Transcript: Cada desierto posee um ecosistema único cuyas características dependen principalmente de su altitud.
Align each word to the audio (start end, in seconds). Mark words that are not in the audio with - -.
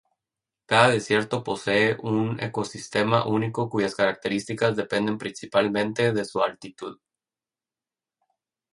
Cada 0.65 0.87
desierto 0.89 1.43
posee 1.43 1.95
um 2.01 2.39
ecosistema 2.39 3.23
único 3.27 3.69
cuyas 3.69 3.93
características 3.93 4.75
dependen 4.75 5.19
principalmente 5.19 6.11
de 6.11 6.25
su 6.25 6.41
altitud. 6.41 6.99